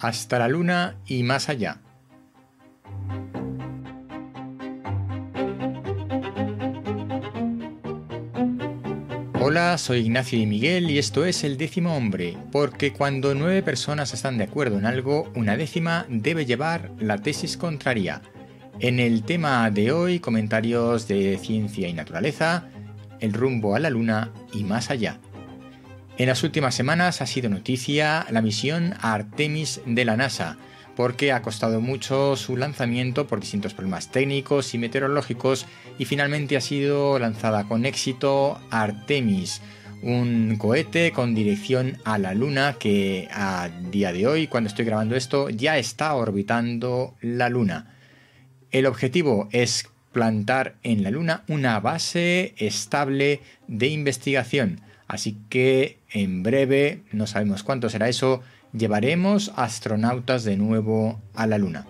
[0.00, 1.80] hasta la Luna y más allá.
[9.40, 14.12] Hola, soy Ignacio y Miguel y esto es El décimo hombre, porque cuando nueve personas
[14.12, 18.20] están de acuerdo en algo, una décima debe llevar la tesis contraria.
[18.78, 22.68] En el tema de hoy, comentarios de ciencia y naturaleza,
[23.20, 25.18] el rumbo a la luna y más allá.
[26.18, 30.56] En las últimas semanas ha sido noticia la misión Artemis de la NASA,
[30.96, 36.60] porque ha costado mucho su lanzamiento por distintos problemas técnicos y meteorológicos y finalmente ha
[36.60, 39.62] sido lanzada con éxito Artemis,
[40.02, 45.14] un cohete con dirección a la Luna que a día de hoy, cuando estoy grabando
[45.14, 47.94] esto, ya está orbitando la Luna.
[48.72, 56.42] El objetivo es plantar en la Luna una base estable de investigación, así que en
[56.42, 61.86] breve, no sabemos cuánto será eso, llevaremos astronautas de nuevo a la Luna.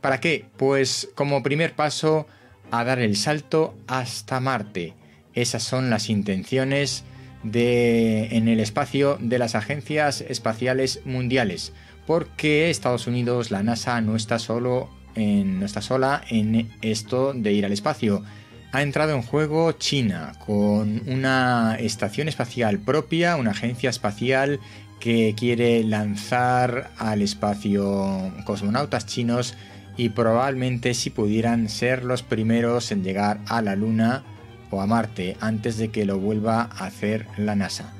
[0.00, 0.44] ¿Para qué?
[0.56, 2.26] Pues como primer paso
[2.70, 4.94] a dar el salto hasta Marte.
[5.34, 7.04] Esas son las intenciones
[7.42, 11.72] de, en el espacio de las agencias espaciales mundiales,
[12.06, 17.52] porque Estados Unidos, la NASA, no está, solo en, no está sola en esto de
[17.52, 18.24] ir al espacio.
[18.70, 24.60] Ha entrado en juego China con una estación espacial propia, una agencia espacial
[25.00, 29.54] que quiere lanzar al espacio cosmonautas chinos
[29.96, 34.22] y probablemente si pudieran ser los primeros en llegar a la Luna
[34.70, 37.92] o a Marte antes de que lo vuelva a hacer la NASA.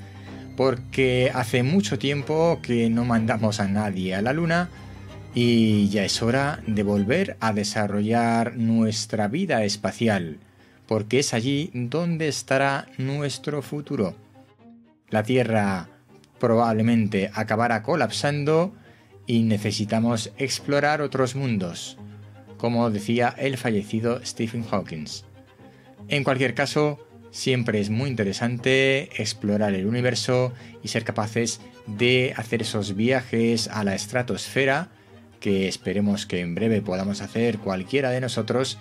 [0.56, 4.68] Porque hace mucho tiempo que no mandamos a nadie a la Luna
[5.34, 10.38] y ya es hora de volver a desarrollar nuestra vida espacial,
[10.88, 14.16] porque es allí donde estará nuestro futuro.
[15.10, 15.88] La Tierra
[16.40, 18.74] probablemente acabará colapsando
[19.26, 21.98] y necesitamos explorar otros mundos,
[22.56, 25.04] como decía el fallecido Stephen Hawking.
[26.08, 26.98] En cualquier caso,
[27.30, 33.84] siempre es muy interesante explorar el universo y ser capaces de hacer esos viajes a
[33.84, 34.88] la estratosfera
[35.38, 38.78] que esperemos que en breve podamos hacer cualquiera de nosotros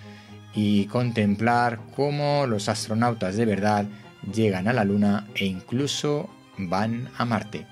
[0.58, 3.86] y contemplar cómo los astronautas de verdad
[4.34, 7.68] llegan a la Luna e incluso van a Marte.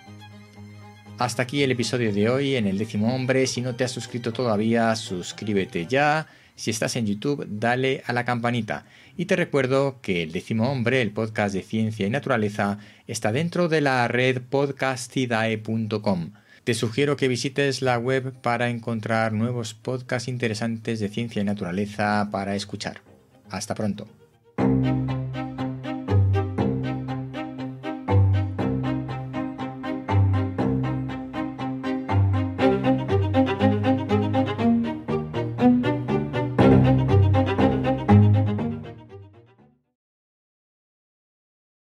[1.18, 3.47] Hasta aquí el episodio de hoy en el décimo hombre.
[3.47, 6.28] Si no te has suscrito todavía, suscríbete ya.
[6.56, 8.85] Si estás en YouTube, dale a la campanita.
[9.17, 13.67] Y te recuerdo que el décimo hombre, el podcast de ciencia y naturaleza, está dentro
[13.67, 16.34] de la red podcastidae.com.
[16.65, 22.29] Te sugiero que visites la web para encontrar nuevos podcasts interesantes de ciencia y naturaleza
[22.31, 23.01] para escuchar.
[23.51, 24.07] Hasta pronto.